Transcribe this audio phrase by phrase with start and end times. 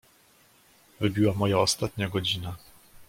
[0.99, 2.55] "Wybiła moja ostatnia godzina."